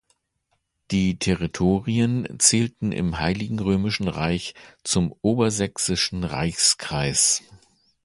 Die 0.89 1.19
Territorien 1.19 2.39
zählten 2.39 2.91
im 2.91 3.19
Heiligen 3.19 3.59
Römischen 3.59 4.07
Reich 4.07 4.55
zum 4.83 5.13
Obersächsischen 5.21 6.23
Reichskreis. 6.23 7.43